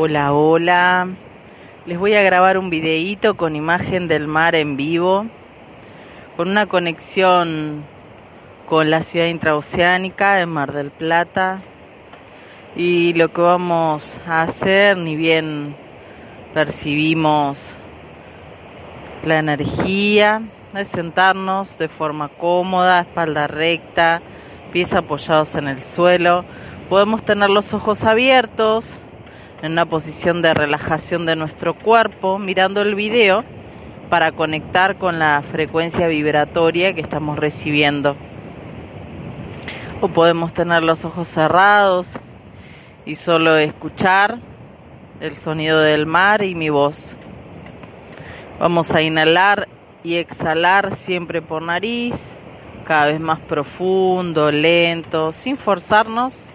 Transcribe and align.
Hola, 0.00 0.32
hola. 0.32 1.08
Les 1.84 1.98
voy 1.98 2.14
a 2.14 2.22
grabar 2.22 2.56
un 2.56 2.70
videíto 2.70 3.36
con 3.36 3.56
imagen 3.56 4.06
del 4.06 4.28
mar 4.28 4.54
en 4.54 4.76
vivo, 4.76 5.26
con 6.36 6.48
una 6.50 6.66
conexión 6.66 7.82
con 8.68 8.90
la 8.90 9.00
ciudad 9.00 9.26
intraoceánica 9.26 10.40
en 10.40 10.50
Mar 10.50 10.72
del 10.72 10.92
Plata. 10.92 11.62
Y 12.76 13.12
lo 13.14 13.32
que 13.32 13.40
vamos 13.40 14.20
a 14.24 14.42
hacer, 14.42 14.96
ni 14.96 15.16
bien 15.16 15.74
percibimos 16.54 17.74
la 19.24 19.40
energía, 19.40 20.42
es 20.76 20.90
sentarnos 20.90 21.76
de 21.76 21.88
forma 21.88 22.28
cómoda, 22.28 23.00
espalda 23.00 23.48
recta, 23.48 24.22
pies 24.72 24.94
apoyados 24.94 25.56
en 25.56 25.66
el 25.66 25.82
suelo. 25.82 26.44
Podemos 26.88 27.24
tener 27.24 27.50
los 27.50 27.74
ojos 27.74 28.04
abiertos 28.04 29.00
en 29.62 29.72
una 29.72 29.86
posición 29.86 30.42
de 30.42 30.54
relajación 30.54 31.26
de 31.26 31.36
nuestro 31.36 31.74
cuerpo, 31.74 32.38
mirando 32.38 32.80
el 32.80 32.94
video 32.94 33.44
para 34.08 34.32
conectar 34.32 34.96
con 34.96 35.18
la 35.18 35.42
frecuencia 35.50 36.06
vibratoria 36.06 36.94
que 36.94 37.00
estamos 37.00 37.38
recibiendo. 37.38 38.16
O 40.00 40.08
podemos 40.08 40.52
tener 40.54 40.82
los 40.82 41.04
ojos 41.04 41.28
cerrados 41.28 42.14
y 43.04 43.16
solo 43.16 43.56
escuchar 43.56 44.38
el 45.20 45.36
sonido 45.36 45.80
del 45.80 46.06
mar 46.06 46.42
y 46.42 46.54
mi 46.54 46.68
voz. 46.68 47.16
Vamos 48.60 48.92
a 48.92 49.02
inhalar 49.02 49.68
y 50.04 50.16
exhalar 50.16 50.94
siempre 50.94 51.42
por 51.42 51.62
nariz, 51.62 52.34
cada 52.84 53.06
vez 53.06 53.20
más 53.20 53.40
profundo, 53.40 54.52
lento, 54.52 55.32
sin 55.32 55.58
forzarnos 55.58 56.54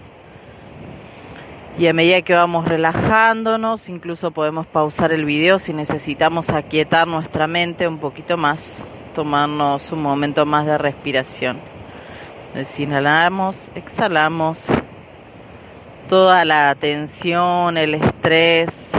y 1.78 1.88
a 1.88 1.94
medida 1.94 2.22
que 2.22 2.36
vamos 2.36 2.68
relajándonos, 2.68 3.90
incluso 3.90 4.32
podemos 4.32 4.68
pausar 4.68 5.12
el 5.12 5.26
video 5.26 5.58
si 5.58 5.74
necesitamos 5.74 6.50
aquietar 6.50 7.08
nuestra 7.08 7.48
mente 7.48 7.88
un 7.88 7.98
poquito 7.98 8.38
más, 8.38 8.84
tomarnos 9.16 9.92
un 9.92 10.02
momento 10.02 10.46
más 10.46 10.68
de 10.68 10.78
respiración. 10.78 11.60
Inhalamos, 12.78 13.72
exhalamos 13.74 14.68
toda 16.08 16.46
la 16.46 16.76
tensión, 16.76 17.78
el 17.78 17.96
estrés, 17.96 18.92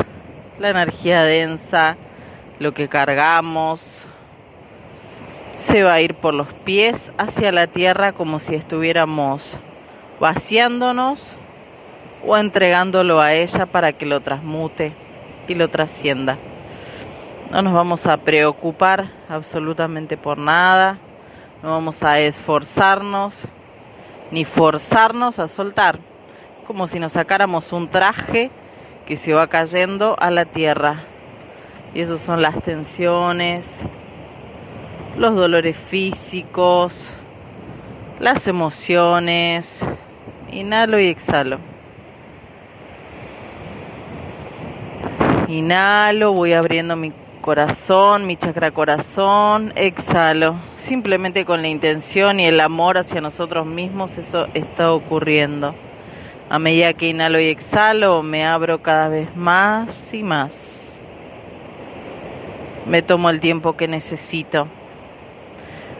la 0.59 0.71
energía 0.71 1.23
densa, 1.23 1.97
lo 2.59 2.75
que 2.75 2.89
cargamos, 2.89 4.05
se 5.57 5.85
va 5.85 5.95
a 5.95 6.01
ir 6.01 6.15
por 6.15 6.35
los 6.35 6.53
pies 6.65 7.13
hacia 7.19 7.53
la 7.53 7.69
tierra 7.69 8.13
como 8.13 8.41
si 8.41 8.57
estuviéramos 8.57 9.57
vaciándonos 10.19 11.37
o 12.27 12.37
entregándolo 12.37 13.21
a 13.21 13.35
ella 13.35 13.67
para 13.67 13.93
que 13.93 14.07
lo 14.07 14.21
transmute 14.21 14.93
y 15.49 15.55
lo 15.55 15.69
trascienda. 15.69 16.39
No 17.51 17.63
nos 17.63 17.73
vamos 17.73 18.07
a 18.07 18.17
preocupar 18.17 19.11
absolutamente 19.29 20.17
por 20.17 20.39
nada, 20.39 20.99
no 21.63 21.71
vamos 21.71 22.03
a 22.03 22.19
esforzarnos 22.19 23.47
ni 24.31 24.45
forzarnos 24.45 25.39
a 25.39 25.49
soltar, 25.49 26.01
como 26.67 26.87
si 26.87 26.99
nos 26.99 27.13
sacáramos 27.13 27.73
un 27.73 27.89
traje 27.89 28.51
que 29.07 29.17
se 29.17 29.33
va 29.35 29.47
cayendo 29.47 30.17
a 30.19 30.31
la 30.31 30.47
tierra. 30.47 31.05
Y 31.95 32.01
eso 32.01 32.19
son 32.19 32.43
las 32.43 32.61
tensiones, 32.63 33.79
los 35.17 35.37
dolores 35.37 35.77
físicos, 35.77 37.13
las 38.19 38.49
emociones. 38.49 39.81
Inhalo 40.51 40.99
y 40.99 41.07
exhalo. 41.07 41.74
Inhalo, 45.55 46.33
voy 46.33 46.53
abriendo 46.53 46.97
mi 46.97 47.13
corazón, 47.41 48.27
mi 48.27 48.37
chakra 48.37 48.73
corazón, 48.73 49.73
exhalo. 49.77 50.57
Simplemente 50.75 51.45
con 51.45 51.63
la 51.63 51.69
intención 51.69 52.41
y 52.41 52.47
el 52.47 52.59
amor 52.59 52.99
hacia 52.99 53.21
nosotros 53.21 53.65
mismos 53.65 54.19
eso 54.19 54.49
está 54.53 54.93
ocurriendo. 54.93 55.73
A 56.51 56.59
medida 56.59 56.93
que 56.95 57.07
inhalo 57.07 57.39
y 57.39 57.47
exhalo, 57.47 58.25
me 58.25 58.45
abro 58.45 58.83
cada 58.83 59.07
vez 59.07 59.37
más 59.37 60.13
y 60.13 60.25
más. 60.25 60.93
Me 62.85 63.03
tomo 63.03 63.31
el 63.31 63.39
tiempo 63.39 63.77
que 63.77 63.87
necesito. 63.87 64.67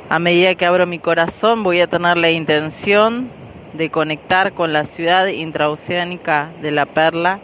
A 0.09 0.19
medida 0.19 0.57
que 0.57 0.67
abro 0.67 0.85
mi 0.85 0.99
corazón, 0.99 1.63
voy 1.63 1.81
a 1.81 1.87
tener 1.87 2.17
la 2.17 2.33
intención 2.33 3.31
de 3.73 3.89
conectar 3.89 4.53
con 4.53 4.73
la 4.73 4.85
ciudad 4.85 5.29
intraoceánica 5.29 6.51
de 6.61 6.73
La 6.73 6.87
Perla, 6.87 7.39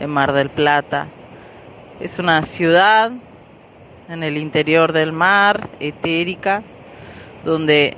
en 0.00 0.10
Mar 0.10 0.32
del 0.32 0.50
Plata. 0.50 1.06
Es 2.00 2.18
una 2.18 2.42
ciudad 2.42 3.12
en 4.08 4.24
el 4.24 4.36
interior 4.36 4.92
del 4.92 5.12
mar, 5.12 5.70
etérica, 5.78 6.64
donde 7.44 7.96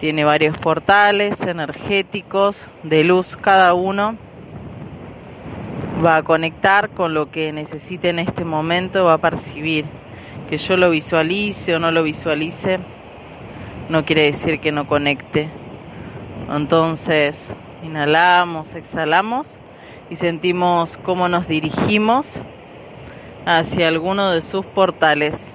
tiene 0.00 0.22
varios 0.22 0.58
portales 0.58 1.40
energéticos 1.40 2.68
de 2.82 3.04
luz 3.04 3.38
cada 3.38 3.72
uno. 3.72 4.16
Va 6.04 6.16
a 6.16 6.22
conectar 6.22 6.90
con 6.90 7.14
lo 7.14 7.30
que 7.30 7.50
necesite 7.52 8.10
en 8.10 8.18
este 8.18 8.44
momento, 8.44 9.06
va 9.06 9.14
a 9.14 9.18
percibir. 9.18 9.86
Que 10.50 10.58
yo 10.58 10.76
lo 10.76 10.90
visualice 10.90 11.74
o 11.74 11.78
no 11.78 11.90
lo 11.90 12.02
visualice, 12.02 12.78
no 13.88 14.04
quiere 14.04 14.24
decir 14.24 14.60
que 14.60 14.72
no 14.72 14.86
conecte. 14.86 15.48
Entonces, 16.54 17.50
inhalamos, 17.82 18.74
exhalamos 18.74 19.58
y 20.10 20.16
sentimos 20.16 20.98
cómo 20.98 21.28
nos 21.28 21.48
dirigimos 21.48 22.38
hacia 23.48 23.88
alguno 23.88 24.30
de 24.30 24.42
sus 24.42 24.66
portales. 24.66 25.54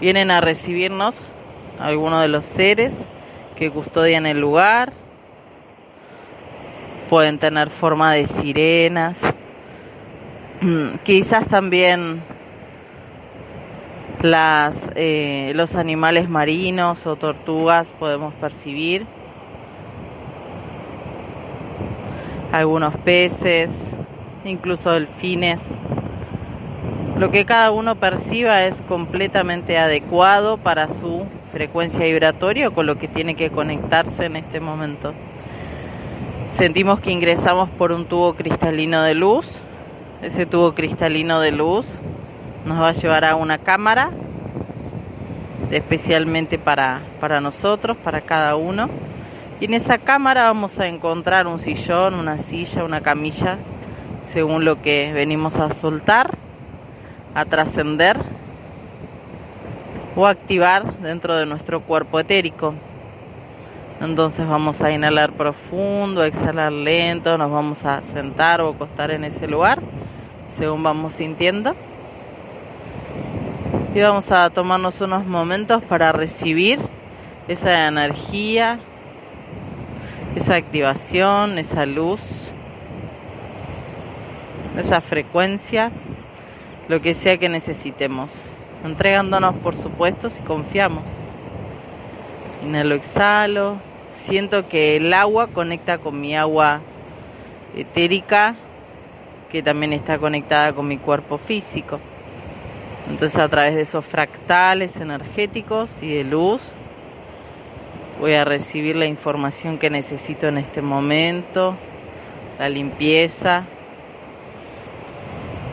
Vienen 0.00 0.30
a 0.30 0.40
recibirnos 0.40 1.20
algunos 1.78 2.22
de 2.22 2.28
los 2.28 2.46
seres 2.46 3.06
que 3.56 3.70
custodian 3.70 4.24
el 4.24 4.40
lugar. 4.40 4.94
Pueden 7.10 7.38
tener 7.38 7.68
forma 7.68 8.14
de 8.14 8.26
sirenas. 8.26 9.20
Quizás 11.04 11.46
también 11.46 12.22
las, 14.22 14.90
eh, 14.94 15.52
los 15.54 15.76
animales 15.76 16.30
marinos 16.30 17.06
o 17.06 17.16
tortugas 17.16 17.92
podemos 17.92 18.32
percibir. 18.34 19.06
Algunos 22.50 22.96
peces, 22.96 23.90
incluso 24.46 24.92
delfines. 24.92 25.76
Lo 27.16 27.30
que 27.30 27.44
cada 27.44 27.70
uno 27.70 27.94
perciba 27.94 28.64
es 28.64 28.82
completamente 28.82 29.78
adecuado 29.78 30.58
para 30.58 30.90
su 30.90 31.26
frecuencia 31.52 32.04
vibratoria 32.04 32.66
o 32.66 32.72
con 32.72 32.86
lo 32.86 32.98
que 32.98 33.06
tiene 33.06 33.36
que 33.36 33.50
conectarse 33.50 34.24
en 34.24 34.34
este 34.34 34.58
momento. 34.58 35.14
Sentimos 36.50 36.98
que 36.98 37.12
ingresamos 37.12 37.70
por 37.70 37.92
un 37.92 38.06
tubo 38.06 38.34
cristalino 38.34 39.02
de 39.02 39.14
luz. 39.14 39.60
Ese 40.22 40.44
tubo 40.44 40.74
cristalino 40.74 41.38
de 41.38 41.52
luz 41.52 41.86
nos 42.64 42.80
va 42.80 42.88
a 42.88 42.92
llevar 42.92 43.24
a 43.24 43.36
una 43.36 43.58
cámara 43.58 44.10
especialmente 45.70 46.58
para, 46.58 47.02
para 47.20 47.40
nosotros, 47.40 47.96
para 47.96 48.22
cada 48.22 48.56
uno. 48.56 48.90
Y 49.60 49.66
en 49.66 49.74
esa 49.74 49.98
cámara 49.98 50.46
vamos 50.46 50.80
a 50.80 50.88
encontrar 50.88 51.46
un 51.46 51.60
sillón, 51.60 52.14
una 52.14 52.38
silla, 52.38 52.82
una 52.82 53.02
camilla, 53.02 53.58
según 54.22 54.64
lo 54.64 54.82
que 54.82 55.12
venimos 55.12 55.60
a 55.60 55.70
soltar 55.70 56.43
a 57.34 57.44
trascender 57.44 58.18
o 60.16 60.26
activar 60.26 60.94
dentro 60.98 61.36
de 61.36 61.46
nuestro 61.46 61.80
cuerpo 61.82 62.20
etérico. 62.20 62.74
Entonces 64.00 64.46
vamos 64.46 64.80
a 64.82 64.90
inhalar 64.90 65.32
profundo, 65.32 66.24
exhalar 66.24 66.72
lento, 66.72 67.36
nos 67.38 67.50
vamos 67.50 67.84
a 67.84 68.02
sentar 68.02 68.60
o 68.60 68.70
acostar 68.70 69.10
en 69.10 69.24
ese 69.24 69.46
lugar 69.46 69.80
según 70.48 70.82
vamos 70.82 71.14
sintiendo. 71.14 71.74
Y 73.94 74.00
vamos 74.00 74.30
a 74.30 74.50
tomarnos 74.50 75.00
unos 75.00 75.24
momentos 75.24 75.82
para 75.84 76.12
recibir 76.12 76.80
esa 77.48 77.88
energía 77.88 78.80
esa 80.36 80.56
activación, 80.56 81.58
esa 81.58 81.86
luz, 81.86 82.20
esa 84.76 85.00
frecuencia, 85.00 85.92
lo 86.88 87.00
que 87.00 87.14
sea 87.14 87.38
que 87.38 87.48
necesitemos, 87.48 88.30
entregándonos 88.84 89.54
por 89.56 89.74
supuesto 89.74 90.30
si 90.30 90.42
confiamos. 90.42 91.08
Inhalo, 92.64 92.94
exhalo, 92.94 93.76
siento 94.12 94.68
que 94.68 94.96
el 94.96 95.12
agua 95.12 95.48
conecta 95.48 95.98
con 95.98 96.20
mi 96.20 96.36
agua 96.36 96.80
etérica, 97.76 98.56
que 99.50 99.62
también 99.62 99.92
está 99.92 100.18
conectada 100.18 100.72
con 100.72 100.88
mi 100.88 100.98
cuerpo 100.98 101.38
físico. 101.38 102.00
Entonces 103.08 103.38
a 103.38 103.48
través 103.48 103.74
de 103.74 103.82
esos 103.82 104.04
fractales 104.04 104.96
energéticos 104.96 106.02
y 106.02 106.08
de 106.08 106.24
luz 106.24 106.62
voy 108.18 108.32
a 108.32 108.44
recibir 108.44 108.96
la 108.96 109.06
información 109.06 109.78
que 109.78 109.90
necesito 109.90 110.48
en 110.48 110.58
este 110.58 110.80
momento, 110.80 111.76
la 112.58 112.68
limpieza. 112.68 113.64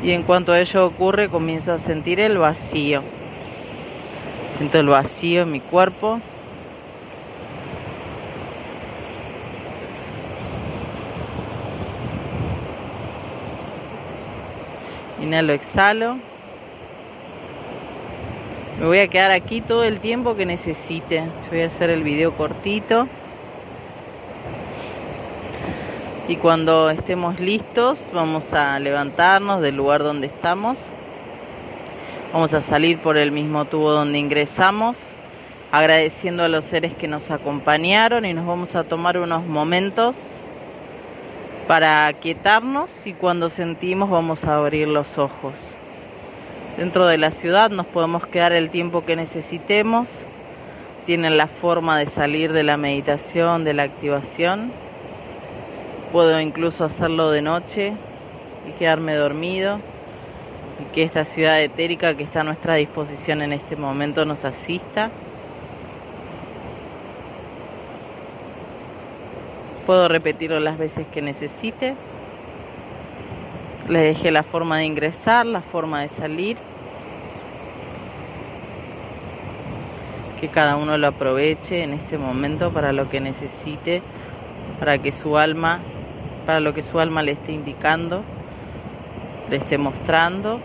Y 0.03 0.12
en 0.12 0.24
cuanto 0.24 0.51
a 0.51 0.59
ello 0.59 0.86
ocurre, 0.86 1.30
comienzo 1.30 1.74
a 1.74 1.77
sentir 1.77 2.19
el 2.19 2.38
vacío. 2.38 3.03
Siento 4.57 4.80
el 4.80 4.88
vacío 4.88 5.44
en 5.44 5.51
mi 5.51 5.59
cuerpo. 5.59 6.19
Inhalo, 15.21 15.53
exhalo. 15.53 16.18
Me 18.80 18.88
voy 18.88 18.97
a 18.97 19.07
quedar 19.07 19.30
aquí 19.30 19.62
todo 19.62 19.83
el 19.83 20.00
tiempo 20.00 20.36
que 20.36 20.47
necesite. 20.47 21.18
Yo 21.18 21.50
voy 21.51 21.62
a 21.62 21.68
hacer 21.68 21.92
el 21.92 22.01
video 22.01 22.36
cortito. 22.36 23.07
Y 26.31 26.38
cuando 26.38 26.89
estemos 26.89 27.42
listos, 27.42 28.00
vamos 28.13 28.54
a 28.54 28.80
levantarnos 28.80 29.62
del 29.62 29.75
lugar 29.75 30.01
donde 30.01 30.28
estamos. 30.28 30.78
Vamos 32.31 32.54
a 32.54 32.62
salir 32.62 33.00
por 33.00 33.18
el 33.18 33.33
mismo 33.33 33.66
tubo 33.66 33.92
donde 33.92 34.18
ingresamos, 34.18 34.95
agradeciendo 35.74 36.44
a 36.44 36.48
los 36.48 36.63
seres 36.63 36.95
que 36.95 37.10
nos 37.10 37.31
acompañaron 37.31 38.24
y 38.24 38.33
nos 38.33 38.48
vamos 38.48 38.75
a 38.75 38.86
tomar 38.86 39.18
unos 39.18 39.45
momentos 39.45 40.16
para 41.68 42.07
aquietarnos 42.07 42.89
y 43.06 43.12
cuando 43.12 43.50
sentimos 43.50 44.10
vamos 44.10 44.45
a 44.45 44.56
abrir 44.56 44.88
los 44.88 45.18
ojos. 45.18 45.56
Dentro 46.78 47.07
de 47.07 47.18
la 47.18 47.31
ciudad 47.31 47.72
nos 47.72 47.88
podemos 47.88 48.25
quedar 48.25 48.54
el 48.54 48.69
tiempo 48.69 49.04
que 49.04 49.18
necesitemos. 49.18 50.07
Tienen 51.06 51.36
la 51.36 51.48
forma 51.48 52.00
de 52.00 52.06
salir 52.06 52.54
de 52.54 52.63
la 52.63 52.78
meditación, 52.78 53.66
de 53.66 53.74
la 53.74 53.83
activación. 53.83 54.72
Puedo 56.11 56.41
incluso 56.41 56.83
hacerlo 56.83 57.31
de 57.31 57.41
noche 57.41 57.93
y 58.67 58.71
quedarme 58.73 59.15
dormido. 59.15 59.79
Y 60.81 60.93
que 60.93 61.03
esta 61.03 61.23
ciudad 61.23 61.61
etérica 61.61 62.15
que 62.15 62.23
está 62.23 62.41
a 62.41 62.43
nuestra 62.43 62.75
disposición 62.75 63.41
en 63.41 63.53
este 63.53 63.77
momento 63.77 64.25
nos 64.25 64.43
asista. 64.43 65.09
Puedo 69.85 70.09
repetirlo 70.09 70.59
las 70.59 70.77
veces 70.77 71.07
que 71.13 71.21
necesite. 71.21 71.95
Les 73.87 74.15
dejé 74.15 74.31
la 74.31 74.43
forma 74.43 74.79
de 74.79 74.85
ingresar, 74.85 75.45
la 75.45 75.61
forma 75.61 76.01
de 76.01 76.09
salir. 76.09 76.57
Que 80.41 80.49
cada 80.49 80.75
uno 80.75 80.97
lo 80.97 81.07
aproveche 81.07 81.83
en 81.83 81.93
este 81.93 82.17
momento 82.17 82.71
para 82.71 82.91
lo 82.91 83.09
que 83.09 83.21
necesite, 83.21 84.01
para 84.79 84.97
que 84.97 85.11
su 85.11 85.37
alma, 85.37 85.79
para 86.51 86.59
lo 86.59 86.74
que 86.74 86.83
su 86.83 87.00
alma 87.00 87.24
le 87.24 87.31
esté 87.31 87.53
indicando, 87.53 88.25
le 89.50 89.56
esté 89.56 89.77
mostrando. 89.77 90.59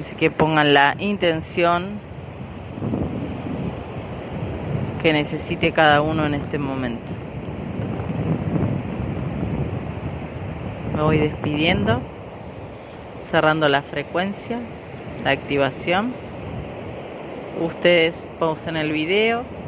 Así 0.00 0.16
que 0.16 0.28
pongan 0.32 0.74
la 0.74 0.96
intención 0.98 2.00
que 5.00 5.12
necesite 5.12 5.70
cada 5.70 6.02
uno 6.02 6.26
en 6.26 6.34
este 6.34 6.58
momento. 6.58 7.12
me 10.96 11.02
voy 11.02 11.18
despidiendo, 11.18 12.02
cerrando 13.30 13.68
la 13.68 13.82
frecuencia, 13.82 14.58
la 15.22 15.30
activación. 15.30 16.12
Ustedes 17.60 18.28
pausen 18.40 18.76
el 18.76 18.90
video 18.90 19.59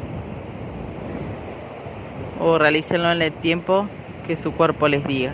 o 2.43 2.57
realícenlo 2.57 3.11
en 3.11 3.21
el 3.21 3.31
tiempo 3.31 3.87
que 4.27 4.35
su 4.35 4.51
cuerpo 4.51 4.87
les 4.87 5.05
diga. 5.07 5.33